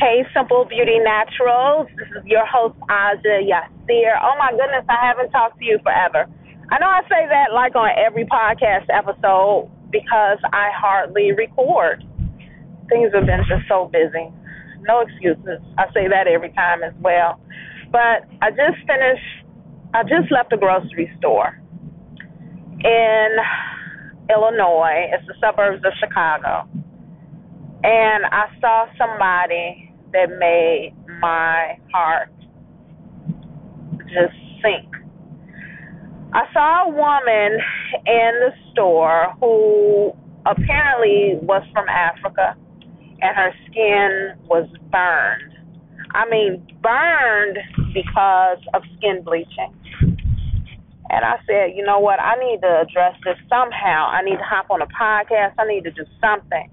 Hey, 0.00 0.24
Simple 0.32 0.64
Beauty 0.64 0.96
Naturals. 0.98 1.86
This 1.98 2.08
is 2.16 2.24
your 2.24 2.46
host, 2.46 2.74
Aja 2.88 3.44
Yasir. 3.44 4.16
Oh 4.24 4.32
my 4.38 4.48
goodness, 4.50 4.88
I 4.88 4.96
haven't 4.96 5.28
talked 5.28 5.58
to 5.58 5.64
you 5.66 5.78
forever. 5.82 6.24
I 6.72 6.78
know 6.78 6.88
I 6.88 7.02
say 7.02 7.28
that 7.28 7.52
like 7.52 7.76
on 7.76 7.90
every 7.98 8.24
podcast 8.24 8.88
episode 8.88 9.70
because 9.92 10.38
I 10.54 10.70
hardly 10.72 11.32
record. 11.32 12.02
Things 12.88 13.12
have 13.12 13.26
been 13.26 13.44
just 13.46 13.68
so 13.68 13.90
busy. 13.92 14.32
No 14.88 15.00
excuses. 15.04 15.60
I 15.76 15.84
say 15.92 16.08
that 16.08 16.24
every 16.26 16.48
time 16.52 16.82
as 16.82 16.94
well. 17.02 17.38
But 17.92 18.24
I 18.40 18.56
just 18.56 18.80
finished, 18.88 19.44
I 19.92 20.02
just 20.04 20.32
left 20.32 20.50
a 20.54 20.56
grocery 20.56 21.12
store 21.18 21.60
in 22.80 23.28
Illinois. 24.32 25.12
It's 25.12 25.26
the 25.26 25.34
suburbs 25.44 25.84
of 25.84 25.92
Chicago. 26.00 26.66
And 27.84 28.24
I 28.24 28.48
saw 28.62 28.86
somebody 28.96 29.89
that 30.12 30.28
made 30.38 30.94
my 31.20 31.78
heart 31.92 32.30
just 34.08 34.34
sink. 34.62 34.88
I 36.32 36.44
saw 36.52 36.86
a 36.86 36.88
woman 36.88 37.60
in 38.06 38.32
the 38.40 38.52
store 38.70 39.34
who 39.40 40.12
apparently 40.46 41.38
was 41.42 41.62
from 41.72 41.88
Africa 41.88 42.56
and 43.20 43.36
her 43.36 43.52
skin 43.66 44.34
was 44.46 44.68
burned. 44.90 45.54
I 46.12 46.28
mean, 46.28 46.66
burned 46.82 47.58
because 47.92 48.58
of 48.74 48.82
skin 48.96 49.22
bleaching. 49.22 49.74
And 51.10 51.24
I 51.24 51.38
said, 51.46 51.74
you 51.74 51.84
know 51.84 51.98
what? 51.98 52.20
I 52.20 52.36
need 52.38 52.60
to 52.62 52.82
address 52.86 53.14
this 53.24 53.36
somehow. 53.48 54.06
I 54.06 54.22
need 54.22 54.36
to 54.36 54.46
hop 54.46 54.70
on 54.70 54.80
a 54.80 54.86
podcast. 54.86 55.54
I 55.58 55.66
need 55.66 55.82
to 55.84 55.90
do 55.90 56.04
something. 56.20 56.70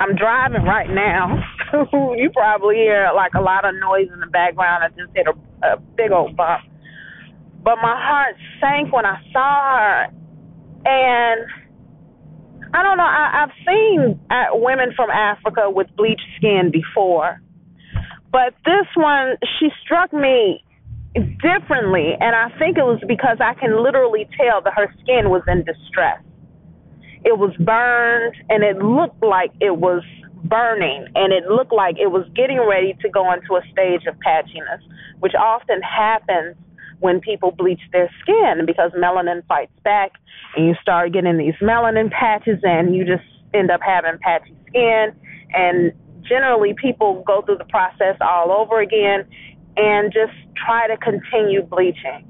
I'm 0.00 0.16
driving 0.16 0.62
right 0.62 0.88
now. 0.88 1.44
you 2.16 2.30
probably 2.32 2.76
hear 2.76 3.10
like 3.14 3.34
a 3.34 3.40
lot 3.40 3.68
of 3.68 3.74
noise 3.74 4.08
in 4.10 4.18
the 4.20 4.26
background. 4.26 4.82
I 4.82 4.88
just 4.88 5.14
hit 5.14 5.26
a, 5.26 5.74
a 5.74 5.76
big 5.76 6.10
old 6.10 6.34
bump. 6.36 6.64
But 7.62 7.76
my 7.82 7.94
heart 8.00 8.34
sank 8.60 8.94
when 8.94 9.04
I 9.04 9.20
saw 9.30 9.76
her. 9.76 10.04
And 10.86 11.44
I 12.72 12.82
don't 12.82 12.96
know, 12.96 13.04
I, 13.04 13.44
I've 13.44 13.52
seen 13.68 14.18
uh, 14.30 14.56
women 14.56 14.94
from 14.96 15.10
Africa 15.10 15.68
with 15.68 15.94
bleached 15.96 16.24
skin 16.38 16.70
before. 16.72 17.38
But 18.32 18.54
this 18.64 18.86
one, 18.94 19.36
she 19.58 19.68
struck 19.84 20.14
me 20.14 20.64
differently. 21.42 22.16
And 22.18 22.34
I 22.34 22.48
think 22.58 22.78
it 22.78 22.84
was 22.84 23.02
because 23.06 23.36
I 23.38 23.52
can 23.52 23.84
literally 23.84 24.26
tell 24.34 24.62
that 24.62 24.72
her 24.72 24.88
skin 25.02 25.28
was 25.28 25.42
in 25.46 25.62
distress 25.64 26.22
it 27.24 27.38
was 27.38 27.54
burned 27.58 28.34
and 28.48 28.62
it 28.62 28.78
looked 28.78 29.22
like 29.22 29.52
it 29.60 29.76
was 29.76 30.02
burning 30.44 31.06
and 31.14 31.32
it 31.32 31.44
looked 31.46 31.72
like 31.72 31.98
it 31.98 32.10
was 32.10 32.26
getting 32.34 32.60
ready 32.60 32.94
to 33.02 33.08
go 33.08 33.30
into 33.32 33.56
a 33.56 33.62
stage 33.70 34.06
of 34.06 34.14
patchiness, 34.26 34.80
which 35.20 35.34
often 35.34 35.80
happens 35.82 36.56
when 37.00 37.20
people 37.20 37.50
bleach 37.50 37.80
their 37.92 38.10
skin 38.20 38.64
because 38.66 38.90
melanin 38.92 39.46
fights 39.46 39.72
back 39.84 40.12
and 40.56 40.66
you 40.66 40.74
start 40.80 41.12
getting 41.12 41.38
these 41.38 41.54
melanin 41.60 42.10
patches 42.10 42.58
and 42.62 42.94
you 42.94 43.04
just 43.04 43.24
end 43.54 43.70
up 43.70 43.80
having 43.82 44.18
patchy 44.20 44.54
skin 44.68 45.12
and 45.52 45.92
generally 46.22 46.74
people 46.74 47.22
go 47.26 47.42
through 47.42 47.58
the 47.58 47.64
process 47.64 48.16
all 48.20 48.52
over 48.52 48.80
again 48.80 49.26
and 49.76 50.12
just 50.12 50.32
try 50.56 50.86
to 50.86 50.96
continue 50.98 51.62
bleaching. 51.62 52.26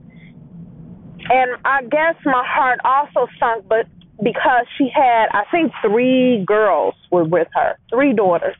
And 1.28 1.50
I 1.64 1.82
guess 1.82 2.14
my 2.24 2.44
heart 2.46 2.80
also 2.84 3.28
sunk 3.38 3.66
but 3.68 3.86
because 4.22 4.66
she 4.76 4.88
had, 4.94 5.26
I 5.32 5.44
think, 5.50 5.72
three 5.84 6.44
girls 6.44 6.94
were 7.10 7.24
with 7.24 7.48
her, 7.54 7.78
three 7.90 8.12
daughters, 8.12 8.56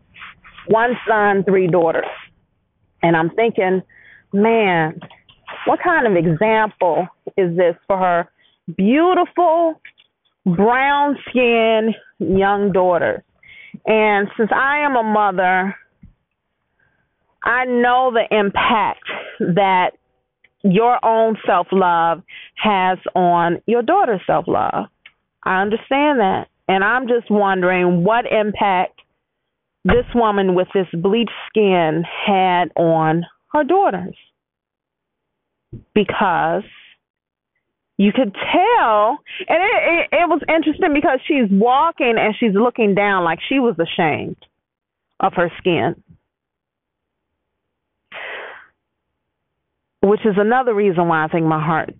one 0.67 0.97
son, 1.09 1.45
three 1.45 1.67
daughters. 1.67 2.07
And 3.03 3.17
I'm 3.17 3.31
thinking, 3.31 3.83
man, 4.33 5.01
what 5.67 5.81
kind 5.83 6.07
of 6.07 6.17
example 6.17 7.07
is 7.37 7.57
this 7.57 7.77
for 7.87 7.99
her 7.99 8.29
beautiful 8.77 9.81
brown 10.45 11.17
skinned 11.29 11.95
young 12.19 12.73
daughters? 12.73 13.23
And 13.87 14.29
since 14.37 14.51
I 14.55 14.81
am 14.81 14.97
a 14.97 15.03
mother, 15.03 15.77
I 17.43 17.65
know 17.65 18.13
the 18.13 18.37
impact 18.37 19.05
that 19.41 19.93
your 20.63 21.03
own 21.05 21.37
self 21.47 21.69
love 21.73 22.23
has 22.57 22.99
on 23.15 23.63
your 23.67 23.83
daughter's 23.83 24.21
self 24.27 24.47
love. 24.47 24.87
I 25.43 25.63
understand 25.63 26.21
that. 26.21 26.47
And 26.69 26.85
I'm 26.85 27.09
just 27.09 27.31
wondering 27.31 28.05
what 28.05 28.27
impact 28.31 29.01
this 29.85 30.05
woman 30.15 30.55
with 30.55 30.69
this 30.75 30.87
bleached 30.93 31.31
skin 31.49 32.05
had 32.27 32.67
on 32.77 33.25
her 33.53 33.65
daughters. 33.65 34.17
Because 35.95 36.63
you 37.97 38.13
could 38.13 38.35
tell, 38.35 39.19
and 39.49 39.59
it, 39.63 39.83
it, 39.83 40.09
it 40.13 40.29
was 40.29 40.41
interesting 40.49 40.95
because 40.95 41.21
she's 41.27 41.51
walking 41.51 42.15
and 42.19 42.35
she's 42.39 42.55
looking 42.55 42.95
down 42.95 43.25
like 43.25 43.41
she 43.49 43.59
was 43.59 43.77
ashamed 43.79 44.39
of 45.19 45.33
her 45.35 45.51
skin. 45.59 46.03
Which 50.03 50.25
is 50.25 50.37
another 50.39 50.73
reason 50.75 51.09
why 51.09 51.25
I 51.25 51.29
think 51.29 51.45
my 51.47 51.63
heart 51.63 51.95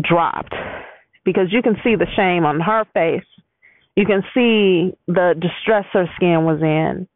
dropped 0.00 0.54
because 1.26 1.48
you 1.50 1.60
can 1.60 1.74
see 1.84 1.96
the 1.96 2.06
shame 2.16 2.46
on 2.46 2.60
her 2.60 2.86
face. 2.94 3.26
You 3.96 4.06
can 4.06 4.22
see 4.32 4.96
the 5.06 5.34
distress 5.34 5.84
her 5.92 6.06
skin 6.14 6.44
was 6.44 6.62
in. 6.62 7.08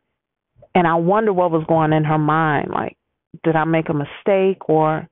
And 0.74 0.86
I 0.86 0.94
wonder 0.94 1.32
what 1.32 1.50
was 1.50 1.64
going 1.66 1.92
in 1.92 2.04
her 2.04 2.18
mind. 2.18 2.70
Like, 2.70 2.96
did 3.44 3.56
I 3.56 3.64
make 3.64 3.88
a 3.88 3.94
mistake 3.94 4.68
or 4.68 5.08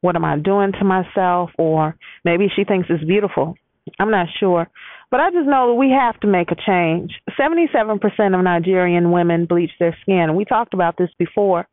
what 0.00 0.16
am 0.16 0.24
I 0.24 0.38
doing 0.38 0.72
to 0.72 0.84
myself? 0.84 1.50
Or 1.58 1.94
maybe 2.24 2.48
she 2.54 2.64
thinks 2.64 2.88
it's 2.90 3.04
beautiful. 3.04 3.54
I'm 3.98 4.10
not 4.10 4.28
sure. 4.40 4.68
But 5.10 5.20
I 5.20 5.30
just 5.30 5.46
know 5.46 5.68
that 5.68 5.74
we 5.74 5.90
have 5.90 6.18
to 6.20 6.26
make 6.26 6.50
a 6.50 6.56
change. 6.56 7.12
77% 7.38 8.00
of 8.34 8.44
Nigerian 8.44 9.12
women 9.12 9.44
bleach 9.46 9.72
their 9.78 9.96
skin. 10.02 10.36
We 10.36 10.46
talked 10.46 10.72
about 10.72 10.96
this 10.96 11.10
before. 11.18 11.66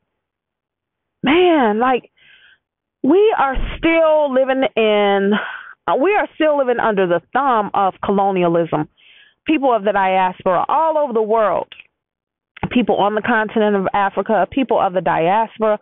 Man, 1.23 1.79
like, 1.79 2.11
we 3.01 3.33
are 3.37 3.55
still 3.77 4.33
living 4.33 4.63
in 4.75 5.31
uh, 5.89 5.95
we 5.95 6.11
are 6.13 6.27
still 6.35 6.57
living 6.57 6.79
under 6.79 7.07
the 7.07 7.22
thumb 7.33 7.72
of 7.73 7.94
colonialism. 8.03 8.88
People 9.45 9.73
of 9.73 9.83
the 9.83 9.91
diaspora 9.91 10.66
all 10.67 10.97
over 10.97 11.13
the 11.13 11.22
world, 11.22 11.67
people 12.72 12.95
on 12.97 13.16
the 13.16 13.22
continent 13.22 13.75
of 13.75 13.88
Africa, 13.94 14.47
people 14.51 14.79
of 14.79 14.94
the 14.94 15.01
diaspora, 15.01 15.79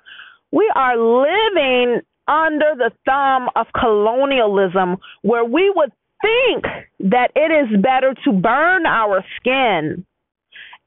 we 0.52 0.72
are 0.76 0.96
living 0.98 2.02
under 2.28 2.76
the 2.78 2.92
thumb 3.06 3.50
of 3.56 3.68
colonialism 3.78 4.98
where 5.22 5.44
we 5.44 5.72
would 5.76 5.92
think 6.22 6.64
that 7.00 7.32
it 7.36 7.52
is 7.52 7.82
better 7.82 8.14
to 8.26 8.32
burn 8.32 8.86
our 8.86 9.24
skin 9.40 10.06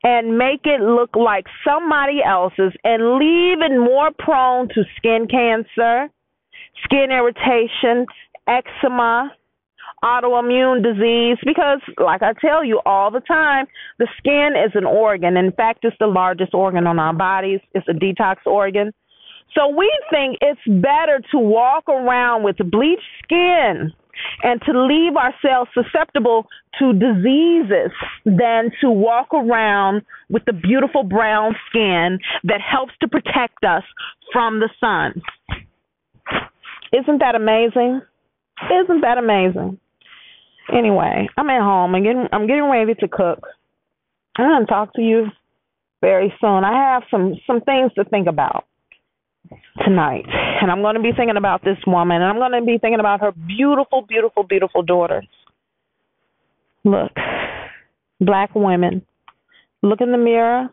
and 0.03 0.39
make 0.39 0.63
it 0.65 0.81
look 0.81 1.15
like 1.15 1.47
somebody 1.65 2.21
else's 2.25 2.73
and 2.85 3.19
leave 3.19 3.61
it 3.61 3.79
more 3.79 4.11
prone 4.19 4.69
to 4.69 4.83
skin 4.97 5.27
cancer, 5.31 6.09
skin 6.85 7.11
irritation, 7.11 8.07
eczema, 8.51 9.33
autoimmune 10.03 10.83
disease 10.83 11.39
because 11.45 11.81
like 11.99 12.23
I 12.23 12.33
tell 12.41 12.65
you 12.65 12.81
all 12.85 13.11
the 13.11 13.21
time, 13.21 13.67
the 13.99 14.09
skin 14.19 14.55
is 14.57 14.73
an 14.75 14.85
organ. 14.85 15.37
In 15.37 15.53
fact, 15.53 15.81
it's 15.85 15.97
the 16.01 16.07
largest 16.07 16.55
organ 16.55 16.87
on 16.87 16.99
our 16.99 17.13
bodies. 17.13 17.61
It's 17.75 17.87
a 17.89 17.93
detox 17.93 18.37
organ. 18.47 18.93
So 19.55 19.69
we 19.69 19.91
think 20.11 20.39
it's 20.41 20.61
better 20.67 21.21
to 21.33 21.39
walk 21.39 21.89
around 21.89 22.45
with 22.45 22.57
bleached 22.59 23.03
skin 23.25 23.93
and 24.43 24.61
to 24.63 24.85
leave 24.85 25.17
ourselves 25.17 25.71
susceptible 25.75 26.47
to 26.79 26.93
diseases 26.93 27.91
than 28.25 28.71
to 28.81 28.91
walk 28.91 29.33
around 29.33 30.03
with 30.29 30.45
the 30.45 30.53
beautiful 30.53 31.03
brown 31.03 31.55
skin 31.69 32.19
that 32.45 32.61
helps 32.61 32.93
to 33.01 33.09
protect 33.09 33.65
us 33.65 33.83
from 34.33 34.61
the 34.61 34.69
sun. 34.79 35.21
Isn't 36.93 37.19
that 37.19 37.35
amazing? 37.35 38.03
Isn't 38.69 39.01
that 39.01 39.19
amazing? 39.19 39.79
Anyway, 40.73 41.29
I'm 41.37 41.51
at 41.51 41.63
home. 41.63 41.95
I'm 41.95 42.03
getting 42.03 42.27
I'm 42.33 42.47
getting 42.47 42.71
ready 42.71 42.95
to 42.95 43.09
cook. 43.09 43.47
I'm 44.37 44.49
gonna 44.49 44.67
talk 44.67 44.95
to 44.95 45.03
you 45.03 45.27
very 46.01 46.33
soon. 46.41 46.65
I 46.65 46.93
have 46.93 47.03
some 47.11 47.35
some 47.47 47.61
things 47.61 47.93
to 47.95 48.05
think 48.05 48.27
about 48.27 48.67
tonight, 49.85 50.27
and 50.29 50.71
I'm 50.71 50.83
going 50.83 50.95
to 50.95 51.03
be 51.03 51.13
thinking 51.17 51.37
about 51.37 51.65
this 51.65 51.79
woman, 51.87 52.23
and 52.23 52.25
I'm 52.25 52.37
going 52.37 52.53
to 52.53 52.65
be 52.65 52.79
thinking 52.79 53.01
about 53.01 53.21
her 53.21 53.33
beautiful, 53.33 54.03
beautiful, 54.03 54.45
beautiful 54.45 54.83
daughters. 54.83 55.27
Look, 56.85 57.13
black 58.21 58.55
women, 58.55 59.03
look 59.83 60.01
in 60.01 60.13
the 60.13 60.19
mirror. 60.19 60.69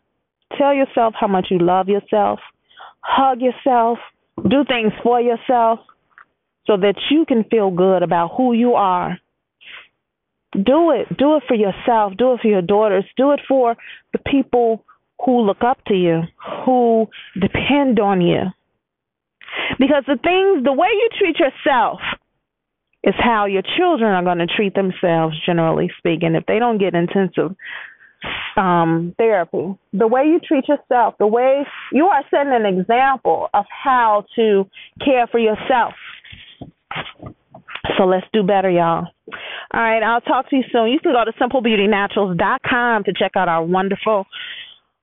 Tell 0.57 0.73
yourself 0.73 1.13
how 1.19 1.27
much 1.27 1.47
you 1.49 1.59
love 1.59 1.89
yourself. 1.89 2.39
Hug 3.01 3.39
yourself. 3.41 3.97
Do 4.37 4.63
things 4.67 4.93
for 5.01 5.19
yourself 5.19 5.79
so 6.67 6.77
that 6.77 6.95
you 7.09 7.25
can 7.25 7.45
feel 7.45 7.71
good 7.71 8.03
about 8.03 8.31
who 8.37 8.53
you 8.53 8.73
are. 8.73 9.17
Do 10.53 10.91
it. 10.91 11.17
Do 11.17 11.37
it 11.37 11.43
for 11.47 11.55
yourself. 11.55 12.13
Do 12.17 12.33
it 12.33 12.41
for 12.41 12.47
your 12.47 12.61
daughters. 12.61 13.05
Do 13.15 13.31
it 13.31 13.39
for 13.47 13.75
the 14.11 14.19
people 14.19 14.83
who 15.25 15.41
look 15.41 15.63
up 15.63 15.83
to 15.87 15.95
you, 15.95 16.21
who 16.65 17.07
depend 17.39 17.99
on 17.99 18.21
you. 18.21 18.43
Because 19.79 20.03
the 20.05 20.17
things, 20.21 20.63
the 20.63 20.73
way 20.73 20.89
you 20.91 21.09
treat 21.17 21.37
yourself 21.39 21.99
is 23.03 23.15
how 23.17 23.45
your 23.45 23.63
children 23.77 24.11
are 24.11 24.23
going 24.23 24.45
to 24.45 24.47
treat 24.47 24.75
themselves, 24.75 25.35
generally 25.45 25.89
speaking, 25.97 26.35
if 26.35 26.45
they 26.45 26.59
don't 26.59 26.77
get 26.77 26.93
intensive 26.93 27.55
um, 28.55 29.13
therapy. 29.17 29.77
The 29.93 30.07
way 30.07 30.23
you 30.25 30.39
treat 30.39 30.65
yourself, 30.67 31.15
the 31.19 31.27
way 31.27 31.65
you 31.91 32.07
are 32.07 32.23
setting 32.29 32.53
an 32.53 32.65
example 32.65 33.49
of 33.53 33.65
how 33.69 34.25
to 34.35 34.69
care 35.03 35.27
for 35.27 35.39
yourself. 35.39 35.93
So 37.97 38.05
let's 38.05 38.25
do 38.33 38.43
better, 38.43 38.69
y'all. 38.69 39.07
All 39.73 39.81
right, 39.81 40.01
I'll 40.01 40.21
talk 40.21 40.49
to 40.49 40.55
you 40.55 40.63
soon. 40.71 40.89
You 40.89 40.99
can 40.99 41.13
go 41.13 41.23
to 41.25 41.31
simplebeautynaturals.com 41.33 43.03
to 43.03 43.13
check 43.13 43.31
out 43.35 43.49
our 43.49 43.63
wonderful, 43.63 44.25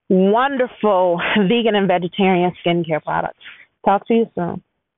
wonderful 0.09 1.21
vegan 1.49 1.75
and 1.75 1.87
vegetarian 1.87 2.53
skincare 2.65 3.03
products. 3.03 3.39
Talk 3.85 4.07
to 4.09 4.15
you 4.15 4.27
soon. 4.35 4.63